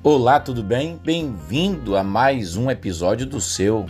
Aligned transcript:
Olá, 0.00 0.38
tudo 0.38 0.62
bem? 0.62 0.96
Bem-vindo 1.04 1.96
a 1.96 2.04
mais 2.04 2.54
um 2.54 2.70
episódio 2.70 3.26
do 3.26 3.40
seu 3.40 3.84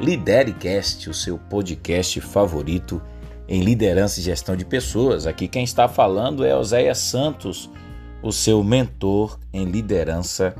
Liderecast, 0.00 1.10
o 1.10 1.12
seu 1.12 1.36
podcast 1.36 2.20
favorito 2.20 3.02
em 3.48 3.60
liderança 3.60 4.20
e 4.20 4.22
gestão 4.22 4.54
de 4.54 4.64
pessoas. 4.64 5.26
Aqui 5.26 5.48
quem 5.48 5.64
está 5.64 5.88
falando 5.88 6.44
é 6.44 6.56
Oséia 6.56 6.94
Santos, 6.94 7.68
o 8.22 8.30
seu 8.30 8.62
mentor 8.62 9.36
em 9.52 9.64
liderança 9.64 10.54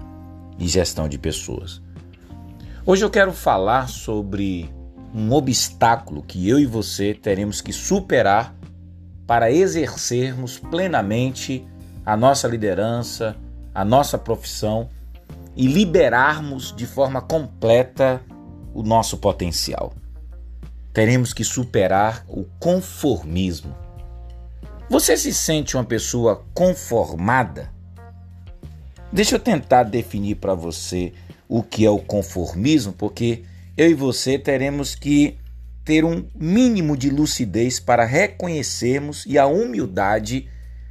e 0.59 0.67
gestão 0.67 1.09
de 1.09 1.19
pessoas. 1.19 1.81
Hoje 2.85 3.05
eu 3.05 3.11
quero 3.11 3.33
falar 3.33 3.89
sobre 3.89 4.69
um 5.15 5.33
obstáculo 5.33 6.21
que 6.21 6.49
eu 6.49 6.59
e 6.59 6.67
você 6.67 7.15
teremos 7.15 7.61
que 7.61 7.73
superar 7.73 8.53
para 9.25 9.53
exercermos 9.53 10.59
plenamente 10.59 11.65
a 12.05 12.17
nossa 12.17 12.49
liderança, 12.49 13.37
a 13.75 13.85
nossa 13.85 14.17
profissão 14.17 14.89
e 15.57 15.67
liberarmos 15.67 16.75
de 16.75 16.87
forma 16.87 17.21
completa 17.21 18.23
o 18.73 18.83
nosso 18.83 19.19
potencial. 19.19 19.93
Teremos 20.93 21.33
que 21.33 21.43
superar 21.43 22.25
o 22.29 22.45
conformismo. 22.59 23.75
Você 24.89 25.17
se 25.17 25.35
sente 25.35 25.77
uma 25.77 25.85
pessoa 25.85 26.45
conformada? 26.55 27.73
Deixa 29.13 29.37
eu 29.37 29.41
tentar 29.41 29.85
definir 29.85 30.37
para 30.37 30.55
você 30.55 31.13
o 31.49 31.63
que 31.63 31.85
é 31.85 31.91
o 31.91 31.99
conformismo, 31.99 32.93
porque 32.93 33.45
eu 33.77 33.91
e 33.91 33.95
você 33.95 34.39
teremos 34.39 34.95
que 34.95 35.39
ter 35.85 36.05
um 36.05 36.27
mínimo 36.35 36.97
de 36.97 37.11
lucidez 37.11 37.79
para 37.79 38.05
reconhecermos 38.05 39.25
e 39.27 39.39
a 39.39 39.47
humildade 39.47 40.49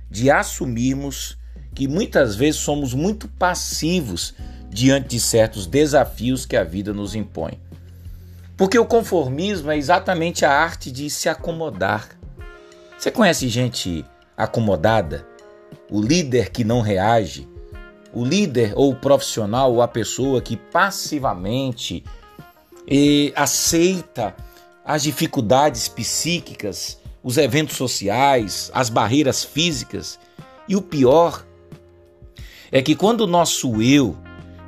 de 0.09 0.29
assumirmos 0.29 1.37
que 1.73 1.87
muitas 1.87 2.35
vezes 2.35 2.61
somos 2.61 2.93
muito 2.93 3.27
passivos 3.27 4.33
diante 4.69 5.09
de 5.09 5.19
certos 5.19 5.67
desafios 5.67 6.45
que 6.45 6.55
a 6.55 6.63
vida 6.63 6.93
nos 6.93 7.15
impõe. 7.15 7.59
Porque 8.55 8.77
o 8.77 8.85
conformismo 8.85 9.71
é 9.71 9.77
exatamente 9.77 10.45
a 10.45 10.51
arte 10.51 10.91
de 10.91 11.09
se 11.09 11.27
acomodar. 11.27 12.09
Você 12.97 13.11
conhece 13.11 13.49
gente 13.49 14.05
acomodada? 14.37 15.27
O 15.89 16.01
líder 16.01 16.49
que 16.49 16.63
não 16.63 16.81
reage? 16.81 17.47
O 18.13 18.23
líder 18.23 18.73
ou 18.75 18.91
o 18.91 18.95
profissional 18.95 19.73
ou 19.73 19.81
a 19.81 19.87
pessoa 19.87 20.41
que 20.41 20.55
passivamente 20.55 22.03
aceita 23.35 24.35
as 24.85 25.03
dificuldades 25.03 25.87
psíquicas, 25.87 26.99
os 27.23 27.37
eventos 27.37 27.75
sociais, 27.75 28.69
as 28.73 28.89
barreiras 28.89 29.43
físicas 29.43 30.19
e 30.67 30.75
o 30.75 30.81
pior 30.81 31.43
é 32.73 32.81
que 32.81 32.95
quando 32.95 33.21
o 33.21 33.27
nosso 33.27 33.83
eu 33.83 34.17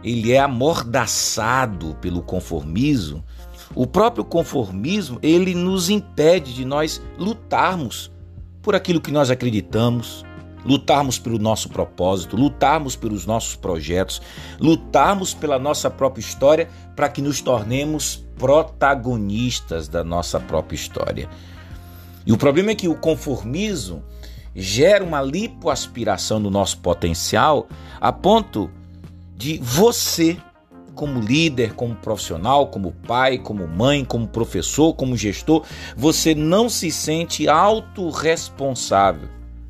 ele 0.03 0.31
é 0.31 0.38
amordaçado 0.38 1.95
pelo 1.95 2.22
conformismo, 2.22 3.25
o 3.73 3.88
próprio 3.88 4.23
conformismo 4.23 5.17
ele 5.23 5.56
nos 5.56 5.89
impede 5.89 6.53
de 6.53 6.64
nós 6.64 7.02
lutarmos 7.17 8.11
por 8.61 8.76
aquilo 8.76 9.02
que 9.02 9.11
nós 9.11 9.31
acreditamos, 9.31 10.23
lutarmos 10.64 11.17
pelo 11.17 11.39
nosso 11.39 11.67
propósito, 11.67 12.38
lutarmos 12.38 12.95
pelos 12.95 13.26
nossos 13.26 13.56
projetos, 13.56 14.22
lutarmos 14.59 15.33
pela 15.33 15.58
nossa 15.58 15.89
própria 15.89 16.22
história 16.22 16.70
para 16.95 17.09
que 17.09 17.23
nos 17.23 17.42
tornemos 17.42 18.23
protagonistas 18.38 19.88
da 19.88 20.03
nossa 20.03 20.39
própria 20.39 20.76
história. 20.76 21.28
E 22.23 22.31
o 22.31 22.38
problema 22.38 22.70
é 22.70 22.76
que 22.76 22.88
o 22.88 22.95
conformismo 22.95 24.03
gera 24.56 25.03
uma 25.03 25.22
lipoaspiração 25.22 26.39
no 26.39 26.50
nosso 26.50 26.80
potencial 26.80 27.67
a 28.00 28.11
ponto 28.11 28.70
de 29.36 29.58
você, 29.61 30.38
como 30.94 31.20
líder, 31.20 31.73
como 31.73 31.93
profissional, 31.95 32.67
como 32.67 32.93
pai, 33.05 33.38
como 33.38 33.67
mãe, 33.67 34.05
como 34.05 34.27
professor, 34.27 34.93
como 34.93 35.17
gestor, 35.17 35.66
você 35.95 36.33
não 36.33 36.70
se 36.70 36.89
sente 36.89 37.49
autorresponsável. 37.49 39.27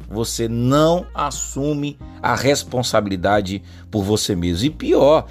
Você 0.07 0.47
não 0.47 1.07
assume 1.15 1.97
a 2.21 2.35
responsabilidade 2.35 3.63
por 3.89 4.03
você 4.03 4.35
mesmo. 4.35 4.67
E 4.67 4.69
pior, 4.69 5.25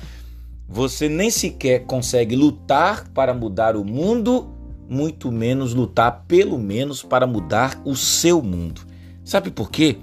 você 0.68 1.08
nem 1.08 1.30
sequer 1.30 1.84
consegue 1.84 2.34
lutar 2.34 3.08
para 3.10 3.32
mudar 3.32 3.76
o 3.76 3.84
mundo, 3.84 4.52
muito 4.88 5.30
menos 5.30 5.74
lutar, 5.74 6.24
pelo 6.26 6.58
menos, 6.58 7.04
para 7.04 7.24
mudar 7.24 7.80
o 7.84 7.94
seu 7.94 8.42
mundo. 8.42 8.80
Sabe 9.24 9.50
por 9.50 9.70
quê? 9.70 9.96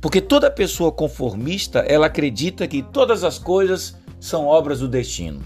Porque 0.00 0.20
toda 0.20 0.50
pessoa 0.50 0.92
conformista, 0.92 1.80
ela 1.80 2.06
acredita 2.06 2.66
que 2.66 2.82
todas 2.82 3.24
as 3.24 3.38
coisas 3.38 3.96
são 4.20 4.46
obras 4.46 4.80
do 4.80 4.88
destino. 4.88 5.42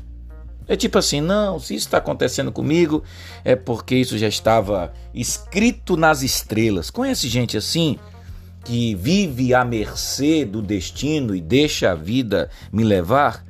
É 0.69 0.77
tipo 0.77 0.99
assim, 0.99 1.21
não, 1.21 1.61
se 1.61 1.75
isso 1.75 1.87
está 1.87 1.99
acontecendo 1.99 2.51
comigo, 2.51 3.03
é 3.45 3.55
porque 3.55 3.95
isso 3.95 4.19
já 4.19 4.27
estava 4.27 4.93
escrito 5.15 5.97
nas 5.97 6.23
estrelas. 6.23 6.91
Conhece 6.91 7.29
gente 7.29 7.57
assim 7.57 7.99
que 8.65 8.97
vive 8.97 9.55
à 9.55 9.65
mercê 9.65 10.45
do 10.45 10.61
destino 10.61 11.37
e 11.37 11.41
deixa 11.41 11.93
a 11.93 11.95
vida 11.95 12.51
me 12.73 12.83
levar? 12.83 13.45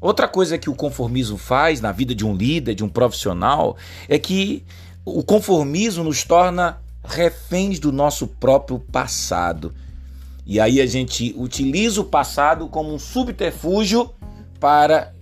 Outra 0.00 0.26
coisa 0.26 0.58
que 0.58 0.68
o 0.68 0.74
conformismo 0.74 1.38
faz 1.38 1.80
na 1.80 1.92
vida 1.92 2.12
de 2.14 2.26
um 2.26 2.34
líder, 2.34 2.74
de 2.74 2.84
um 2.84 2.88
profissional, 2.88 3.76
é 4.08 4.18
que 4.18 4.64
o 5.04 5.22
conformismo 5.22 6.02
nos 6.02 6.24
torna 6.24 6.80
reféns 7.08 7.78
do 7.78 7.92
nosso 7.92 8.26
próprio 8.26 8.78
passado. 8.78 9.74
E 10.44 10.60
aí 10.60 10.80
a 10.80 10.86
gente 10.86 11.34
utiliza 11.36 12.00
o 12.00 12.04
passado 12.04 12.68
como 12.68 12.94
um 12.94 12.98
subterfúgio 12.98 14.14
para 14.60 15.12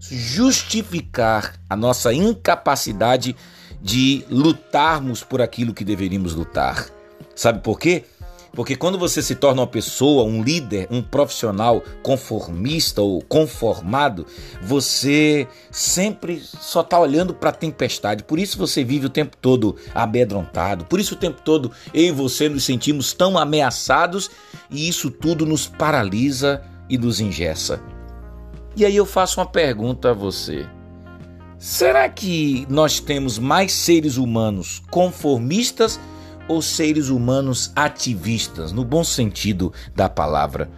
justificar 0.00 1.54
a 1.68 1.76
nossa 1.76 2.12
incapacidade 2.12 3.34
de 3.80 4.24
lutarmos 4.30 5.22
por 5.24 5.42
aquilo 5.42 5.74
que 5.74 5.84
deveríamos 5.84 6.34
lutar. 6.34 6.86
Sabe 7.34 7.60
por 7.60 7.78
quê? 7.78 8.04
Porque 8.52 8.74
quando 8.74 8.98
você 8.98 9.22
se 9.22 9.34
torna 9.34 9.62
uma 9.62 9.66
pessoa, 9.66 10.24
um 10.24 10.42
líder, 10.42 10.88
um 10.90 11.02
profissional 11.02 11.82
conformista 12.02 13.00
ou 13.02 13.22
conformado, 13.22 14.26
você 14.62 15.46
sempre 15.70 16.40
só 16.40 16.80
está 16.80 16.98
olhando 16.98 17.34
para 17.34 17.50
a 17.50 17.52
tempestade. 17.52 18.24
Por 18.24 18.38
isso 18.38 18.58
você 18.58 18.82
vive 18.82 19.06
o 19.06 19.10
tempo 19.10 19.36
todo 19.36 19.76
amedrontado. 19.94 20.84
Por 20.84 20.98
isso 20.98 21.14
o 21.14 21.18
tempo 21.18 21.40
todo 21.42 21.70
eu 21.94 22.04
e 22.04 22.10
você 22.10 22.48
nos 22.48 22.64
sentimos 22.64 23.12
tão 23.12 23.38
ameaçados 23.38 24.30
e 24.70 24.88
isso 24.88 25.10
tudo 25.10 25.46
nos 25.46 25.66
paralisa 25.66 26.62
e 26.88 26.96
nos 26.96 27.20
ingessa. 27.20 27.80
E 28.76 28.84
aí 28.84 28.96
eu 28.96 29.06
faço 29.06 29.40
uma 29.40 29.46
pergunta 29.46 30.10
a 30.10 30.14
você. 30.14 30.66
Será 31.58 32.08
que 32.08 32.64
nós 32.70 33.00
temos 33.00 33.38
mais 33.38 33.72
seres 33.72 34.16
humanos 34.16 34.80
conformistas 34.90 35.98
ou 36.48 36.62
seres 36.62 37.08
humanos 37.08 37.70
ativistas, 37.76 38.72
no 38.72 38.84
bom 38.84 39.04
sentido 39.04 39.72
da 39.94 40.08
palavra. 40.08 40.68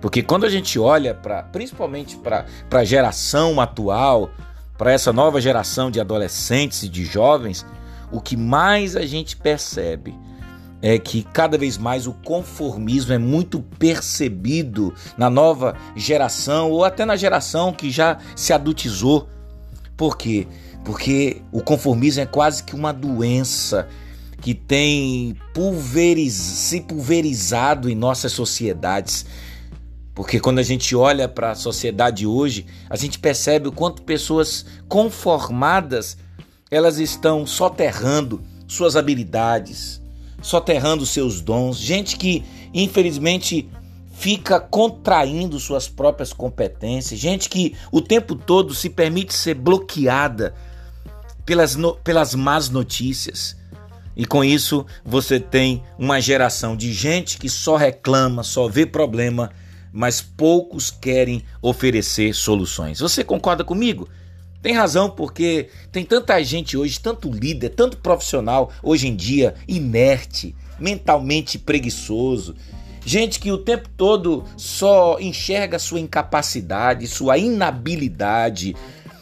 Porque 0.00 0.22
quando 0.22 0.44
a 0.44 0.50
gente 0.50 0.78
olha 0.78 1.14
para, 1.14 1.42
principalmente 1.42 2.16
para 2.16 2.46
a 2.70 2.84
geração 2.84 3.60
atual, 3.60 4.30
para 4.78 4.92
essa 4.92 5.12
nova 5.12 5.40
geração 5.40 5.90
de 5.90 6.00
adolescentes 6.00 6.82
e 6.82 6.88
de 6.88 7.04
jovens, 7.04 7.66
o 8.10 8.20
que 8.20 8.36
mais 8.36 8.96
a 8.96 9.04
gente 9.04 9.36
percebe 9.36 10.14
é 10.82 10.98
que 10.98 11.22
cada 11.22 11.58
vez 11.58 11.76
mais 11.76 12.06
o 12.06 12.14
conformismo 12.14 13.12
é 13.12 13.18
muito 13.18 13.60
percebido 13.78 14.94
na 15.16 15.28
nova 15.28 15.76
geração 15.94 16.70
ou 16.70 16.84
até 16.84 17.04
na 17.04 17.16
geração 17.16 17.72
que 17.72 17.90
já 17.90 18.18
se 18.34 18.52
adultizou. 18.52 19.28
Por 19.96 20.16
quê? 20.16 20.48
Porque 20.84 21.42
o 21.52 21.60
conformismo 21.60 22.22
é 22.22 22.26
quase 22.26 22.64
que 22.64 22.74
uma 22.74 22.92
doença 22.92 23.86
que 24.40 24.54
tem 24.54 25.36
pulveriz, 25.52 26.32
se 26.32 26.80
pulverizado 26.80 27.88
em 27.90 27.94
nossas 27.94 28.32
sociedades. 28.32 29.26
Porque 30.14 30.40
quando 30.40 30.58
a 30.58 30.62
gente 30.62 30.96
olha 30.96 31.28
para 31.28 31.52
a 31.52 31.54
sociedade 31.54 32.26
hoje, 32.26 32.66
a 32.88 32.96
gente 32.96 33.18
percebe 33.18 33.68
o 33.68 33.72
quanto 33.72 34.02
pessoas 34.02 34.64
conformadas 34.88 36.16
elas 36.70 36.98
estão 36.98 37.46
soterrando 37.46 38.42
suas 38.66 38.96
habilidades, 38.96 40.00
soterrando 40.40 41.04
seus 41.04 41.40
dons, 41.40 41.76
gente 41.76 42.16
que 42.16 42.44
infelizmente 42.72 43.68
fica 44.12 44.60
contraindo 44.60 45.58
suas 45.58 45.88
próprias 45.88 46.32
competências, 46.32 47.18
gente 47.18 47.48
que 47.48 47.74
o 47.90 48.00
tempo 48.00 48.36
todo 48.36 48.74
se 48.74 48.90
permite 48.90 49.34
ser 49.34 49.54
bloqueada 49.54 50.54
pelas, 51.44 51.74
no, 51.74 51.96
pelas 51.96 52.34
más 52.34 52.68
notícias, 52.68 53.56
e 54.16 54.24
com 54.24 54.44
isso 54.44 54.84
você 55.04 55.38
tem 55.38 55.82
uma 55.98 56.20
geração 56.20 56.76
de 56.76 56.92
gente 56.92 57.38
que 57.38 57.48
só 57.48 57.76
reclama, 57.76 58.42
só 58.42 58.68
vê 58.68 58.84
problema, 58.84 59.50
mas 59.92 60.20
poucos 60.20 60.90
querem 60.90 61.44
oferecer 61.62 62.34
soluções. 62.34 63.00
Você 63.00 63.24
concorda 63.24 63.64
comigo? 63.64 64.08
Tem 64.62 64.74
razão, 64.74 65.08
porque 65.08 65.68
tem 65.90 66.04
tanta 66.04 66.42
gente 66.42 66.76
hoje, 66.76 67.00
tanto 67.00 67.30
líder, 67.30 67.70
tanto 67.70 67.96
profissional 67.96 68.70
hoje 68.82 69.08
em 69.08 69.16
dia 69.16 69.54
inerte, 69.66 70.54
mentalmente 70.78 71.58
preguiçoso, 71.58 72.54
gente 73.04 73.40
que 73.40 73.50
o 73.50 73.58
tempo 73.58 73.88
todo 73.96 74.44
só 74.56 75.18
enxerga 75.18 75.78
sua 75.78 76.00
incapacidade, 76.00 77.06
sua 77.06 77.38
inabilidade, 77.38 78.76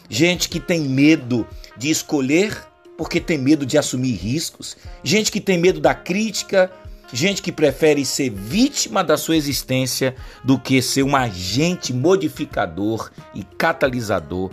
gente 0.09 0.49
que 0.49 0.59
tem 0.59 0.81
medo 0.81 1.47
de 1.77 1.89
escolher 1.89 2.67
porque 2.99 3.21
tem 3.21 3.37
medo 3.37 3.65
de 3.65 3.77
assumir 3.77 4.11
riscos, 4.11 4.75
gente 5.01 5.31
que 5.31 5.39
tem 5.39 5.57
medo 5.57 5.79
da 5.79 5.93
crítica, 5.93 6.69
gente 7.13 7.41
que 7.41 7.49
prefere 7.49 8.03
ser 8.03 8.29
vítima 8.29 9.01
da 9.05 9.15
sua 9.15 9.37
existência 9.37 10.13
do 10.43 10.59
que 10.59 10.81
ser 10.81 11.03
um 11.03 11.15
agente 11.15 11.93
modificador 11.93 13.09
e 13.33 13.41
catalisador 13.57 14.51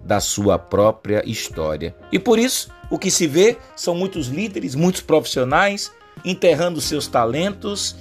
da 0.00 0.20
sua 0.20 0.56
própria 0.60 1.28
história. 1.28 1.92
E 2.12 2.20
por 2.20 2.38
isso, 2.38 2.70
o 2.88 3.00
que 3.00 3.10
se 3.10 3.26
vê 3.26 3.56
são 3.74 3.96
muitos 3.96 4.28
líderes, 4.28 4.76
muitos 4.76 5.00
profissionais 5.00 5.90
enterrando 6.24 6.80
seus 6.80 7.08
talentos 7.08 7.96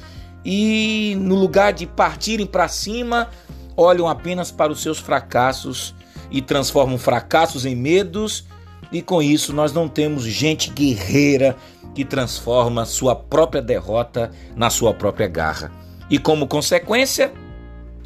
e 0.46 1.18
no 1.20 1.34
lugar 1.34 1.74
de 1.74 1.88
partirem 1.88 2.46
para 2.46 2.68
cima, 2.68 3.32
olham 3.76 4.08
apenas 4.08 4.52
para 4.52 4.72
os 4.72 4.80
seus 4.80 5.00
fracassos 5.00 5.96
e 6.30 6.40
transformam 6.40 7.00
fracassos 7.00 7.66
em 7.66 7.76
medos 7.76 8.46
e 8.92 9.02
com 9.02 9.22
isso 9.22 9.54
nós 9.54 9.74
não 9.74 9.88
temos 9.88 10.24
gente 10.24 10.70
guerreira 10.72 11.56
que 11.94 12.06
transforma 12.06 12.86
sua 12.86 13.16
própria 13.16 13.62
derrota 13.62 14.32
na 14.56 14.70
sua 14.70 14.94
própria 14.94 15.28
garra. 15.28 15.72
E 16.10 16.18
como 16.20 16.48
consequência, 16.48 17.34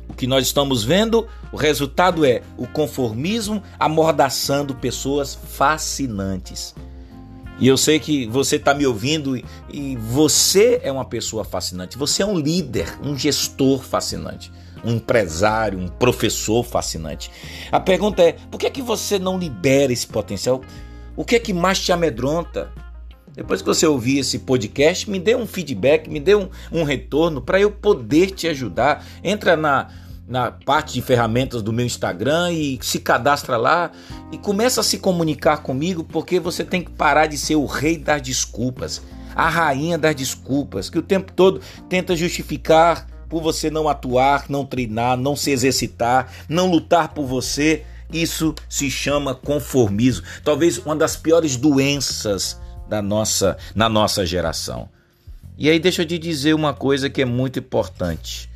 o 0.09 0.13
que 0.13 0.25
nós 0.25 0.45
estamos 0.45 0.83
vendo, 0.83 1.27
o 1.51 1.57
resultado 1.57 2.25
é 2.25 2.41
o 2.57 2.65
conformismo 2.65 3.61
amordaçando 3.79 4.75
pessoas 4.75 5.35
fascinantes. 5.35 6.73
E 7.59 7.67
eu 7.67 7.77
sei 7.77 7.99
que 7.99 8.25
você 8.27 8.55
está 8.55 8.73
me 8.73 8.87
ouvindo 8.87 9.37
e 9.69 9.95
você 9.97 10.79
é 10.83 10.91
uma 10.91 11.05
pessoa 11.05 11.43
fascinante. 11.43 11.97
Você 11.97 12.23
é 12.23 12.25
um 12.25 12.39
líder, 12.39 12.97
um 13.03 13.15
gestor 13.15 13.83
fascinante 13.83 14.51
um 14.83 14.95
empresário, 14.95 15.79
um 15.79 15.87
professor 15.87 16.63
fascinante. 16.63 17.31
A 17.71 17.79
pergunta 17.79 18.21
é: 18.21 18.33
por 18.49 18.59
que 18.59 18.65
é 18.65 18.69
que 18.69 18.81
você 18.81 19.19
não 19.19 19.37
libera 19.37 19.91
esse 19.91 20.07
potencial? 20.07 20.61
O 21.15 21.25
que 21.25 21.35
é 21.35 21.39
que 21.39 21.53
mais 21.53 21.79
te 21.79 21.91
amedronta? 21.91 22.71
Depois 23.33 23.61
que 23.61 23.67
você 23.67 23.87
ouvir 23.87 24.19
esse 24.19 24.39
podcast, 24.39 25.09
me 25.09 25.19
dê 25.19 25.35
um 25.35 25.47
feedback, 25.47 26.09
me 26.09 26.19
dê 26.19 26.35
um, 26.35 26.49
um 26.71 26.83
retorno 26.83 27.41
para 27.41 27.59
eu 27.59 27.71
poder 27.71 28.31
te 28.31 28.47
ajudar. 28.47 29.05
Entra 29.23 29.55
na, 29.55 29.87
na 30.27 30.51
parte 30.51 30.93
de 30.93 31.01
ferramentas 31.01 31.61
do 31.61 31.71
meu 31.71 31.85
Instagram 31.85 32.51
e 32.51 32.77
se 32.81 32.99
cadastra 32.99 33.55
lá 33.55 33.91
e 34.31 34.37
começa 34.37 34.81
a 34.81 34.83
se 34.83 34.97
comunicar 34.97 35.57
comigo, 35.57 36.03
porque 36.03 36.39
você 36.39 36.63
tem 36.63 36.81
que 36.81 36.91
parar 36.91 37.27
de 37.27 37.37
ser 37.37 37.55
o 37.55 37.65
rei 37.65 37.97
das 37.97 38.21
desculpas, 38.21 39.01
a 39.33 39.47
rainha 39.47 39.97
das 39.97 40.15
desculpas, 40.15 40.89
que 40.89 40.99
o 40.99 41.01
tempo 41.01 41.31
todo 41.31 41.61
tenta 41.87 42.15
justificar 42.15 43.07
por 43.31 43.41
você 43.41 43.71
não 43.71 43.87
atuar, 43.87 44.47
não 44.49 44.65
treinar, 44.65 45.15
não 45.15 45.37
se 45.37 45.51
exercitar, 45.51 46.29
não 46.49 46.69
lutar 46.69 47.13
por 47.13 47.25
você. 47.25 47.85
Isso 48.11 48.53
se 48.67 48.91
chama 48.91 49.33
conformismo. 49.33 50.25
Talvez 50.43 50.77
uma 50.77 50.97
das 50.97 51.15
piores 51.15 51.55
doenças 51.55 52.59
da 52.89 53.01
nossa, 53.01 53.57
na 53.73 53.87
nossa 53.87 54.25
geração. 54.25 54.89
E 55.57 55.69
aí 55.69 55.79
deixa 55.79 56.01
eu 56.01 56.05
te 56.05 56.19
dizer 56.19 56.53
uma 56.53 56.73
coisa 56.73 57.09
que 57.09 57.21
é 57.21 57.25
muito 57.25 57.57
importante. 57.57 58.49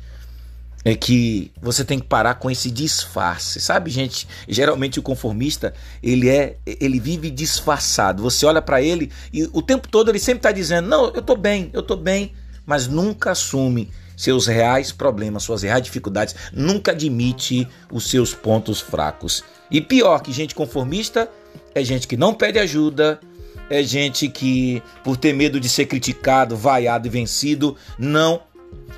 É 0.84 0.94
que 0.94 1.50
você 1.60 1.82
tem 1.82 1.98
que 1.98 2.06
parar 2.06 2.34
com 2.34 2.50
esse 2.50 2.70
disfarce. 2.70 3.58
Sabe, 3.60 3.90
gente, 3.90 4.28
geralmente 4.46 4.98
o 4.98 5.02
conformista, 5.02 5.72
ele 6.02 6.28
é, 6.28 6.58
ele 6.66 7.00
vive 7.00 7.30
disfarçado. 7.30 8.22
Você 8.22 8.44
olha 8.44 8.60
para 8.60 8.82
ele 8.82 9.10
e 9.32 9.44
o 9.54 9.62
tempo 9.62 9.88
todo 9.88 10.10
ele 10.10 10.18
sempre 10.18 10.40
está 10.40 10.52
dizendo: 10.52 10.86
"Não, 10.86 11.06
eu 11.06 11.22
tô 11.22 11.34
bem, 11.34 11.70
eu 11.72 11.82
tô 11.82 11.96
bem", 11.96 12.32
mas 12.66 12.86
nunca 12.88 13.30
assume 13.30 13.90
seus 14.16 14.46
reais 14.46 14.90
problemas, 14.90 15.42
suas 15.42 15.62
reais 15.62 15.82
dificuldades, 15.82 16.34
nunca 16.52 16.92
admite 16.92 17.68
os 17.92 18.08
seus 18.10 18.34
pontos 18.34 18.80
fracos. 18.80 19.44
E 19.70 19.80
pior 19.80 20.20
que 20.20 20.32
gente 20.32 20.54
conformista 20.54 21.30
é 21.74 21.84
gente 21.84 22.08
que 22.08 22.16
não 22.16 22.34
pede 22.34 22.58
ajuda, 22.58 23.20
é 23.68 23.82
gente 23.82 24.28
que, 24.28 24.82
por 25.04 25.16
ter 25.16 25.32
medo 25.32 25.60
de 25.60 25.68
ser 25.68 25.86
criticado, 25.86 26.56
vaiado 26.56 27.06
e 27.06 27.10
vencido, 27.10 27.76
não 27.98 28.40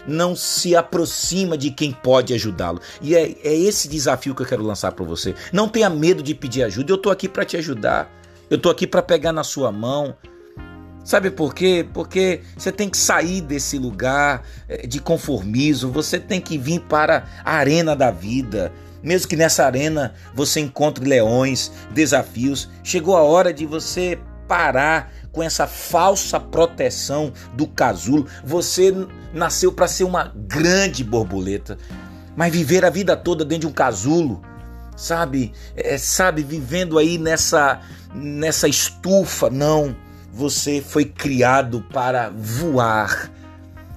não 0.06 0.34
se 0.34 0.74
aproxima 0.74 1.56
de 1.56 1.70
quem 1.70 1.92
pode 1.92 2.32
ajudá-lo. 2.32 2.80
E 3.02 3.14
é, 3.14 3.36
é 3.44 3.54
esse 3.54 3.86
desafio 3.86 4.34
que 4.34 4.40
eu 4.40 4.46
quero 4.46 4.62
lançar 4.62 4.92
para 4.92 5.04
você. 5.04 5.34
Não 5.52 5.68
tenha 5.68 5.90
medo 5.90 6.22
de 6.22 6.34
pedir 6.34 6.62
ajuda. 6.62 6.90
Eu 6.90 6.96
estou 6.96 7.12
aqui 7.12 7.28
para 7.28 7.44
te 7.44 7.58
ajudar. 7.58 8.10
Eu 8.48 8.56
estou 8.56 8.72
aqui 8.72 8.86
para 8.86 9.02
pegar 9.02 9.32
na 9.32 9.44
sua 9.44 9.70
mão. 9.70 10.16
Sabe 11.04 11.30
por 11.30 11.54
quê? 11.54 11.86
Porque 11.94 12.42
você 12.56 12.70
tem 12.70 12.88
que 12.88 12.98
sair 12.98 13.40
desse 13.40 13.78
lugar 13.78 14.42
eh, 14.68 14.86
de 14.86 15.00
conformismo, 15.00 15.90
você 15.90 16.18
tem 16.18 16.40
que 16.40 16.58
vir 16.58 16.80
para 16.80 17.24
a 17.44 17.54
arena 17.54 17.96
da 17.96 18.10
vida. 18.10 18.72
Mesmo 19.02 19.28
que 19.28 19.36
nessa 19.36 19.64
arena 19.64 20.14
você 20.34 20.60
encontre 20.60 21.08
leões, 21.08 21.72
desafios, 21.92 22.68
chegou 22.82 23.16
a 23.16 23.22
hora 23.22 23.52
de 23.54 23.64
você 23.64 24.18
parar 24.46 25.12
com 25.30 25.42
essa 25.42 25.66
falsa 25.66 26.40
proteção 26.40 27.32
do 27.54 27.66
casulo. 27.66 28.26
Você 28.44 28.92
nasceu 29.32 29.72
para 29.72 29.86
ser 29.86 30.04
uma 30.04 30.32
grande 30.34 31.04
borboleta, 31.04 31.78
mas 32.36 32.52
viver 32.52 32.84
a 32.84 32.90
vida 32.90 33.16
toda 33.16 33.44
dentro 33.44 33.62
de 33.62 33.66
um 33.68 33.72
casulo, 33.72 34.42
sabe? 34.96 35.52
É, 35.76 35.96
sabe, 35.96 36.42
vivendo 36.42 36.98
aí 36.98 37.18
nessa 37.18 37.80
nessa 38.14 38.66
estufa, 38.66 39.50
não. 39.50 39.94
Você 40.38 40.80
foi 40.80 41.04
criado 41.04 41.84
para 41.92 42.30
voar 42.30 43.28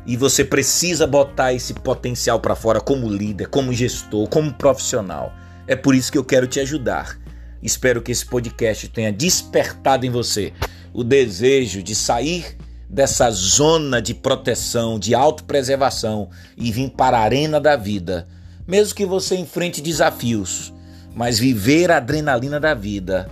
e 0.07 0.17
você 0.17 0.43
precisa 0.43 1.05
botar 1.05 1.53
esse 1.53 1.71
potencial 1.71 2.39
para 2.39 2.55
fora 2.55 2.81
como 2.81 3.07
líder, 3.07 3.47
como 3.49 3.71
gestor, 3.71 4.27
como 4.27 4.51
profissional. 4.51 5.31
É 5.67 5.75
por 5.75 5.93
isso 5.93 6.11
que 6.11 6.17
eu 6.17 6.23
quero 6.23 6.47
te 6.47 6.59
ajudar. 6.59 7.15
Espero 7.61 8.01
que 8.01 8.11
esse 8.11 8.25
podcast 8.25 8.87
tenha 8.87 9.13
despertado 9.13 10.03
em 10.03 10.09
você 10.09 10.51
o 10.91 11.03
desejo 11.03 11.83
de 11.83 11.93
sair 11.93 12.57
dessa 12.89 13.29
zona 13.29 14.01
de 14.01 14.15
proteção, 14.15 14.97
de 14.97 15.13
autopreservação 15.13 16.27
e 16.57 16.71
vir 16.71 16.89
para 16.89 17.19
a 17.19 17.21
arena 17.21 17.61
da 17.61 17.75
vida. 17.75 18.27
Mesmo 18.67 18.95
que 18.95 19.05
você 19.05 19.35
enfrente 19.35 19.79
desafios, 19.79 20.73
mas 21.13 21.37
viver 21.37 21.91
a 21.91 21.97
adrenalina 21.97 22.59
da 22.59 22.73
vida 22.73 23.29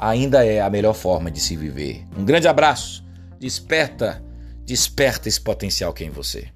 ainda 0.00 0.44
é 0.44 0.62
a 0.62 0.70
melhor 0.70 0.94
forma 0.94 1.30
de 1.30 1.38
se 1.38 1.54
viver. 1.54 2.06
Um 2.16 2.24
grande 2.24 2.48
abraço, 2.48 3.04
desperta, 3.38 4.24
desperta 4.64 5.28
esse 5.28 5.40
potencial 5.40 5.92
que 5.92 6.02
é 6.02 6.06
em 6.06 6.10
você. 6.10 6.48